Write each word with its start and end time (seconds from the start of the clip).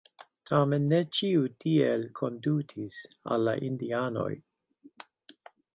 Tamen 0.51 0.87
ne 0.93 0.99
ĉiu 1.17 1.43
tiel 1.65 2.07
kondutis 2.21 2.99
al 3.35 3.47
la 3.51 3.55
indianoj. 3.69 4.29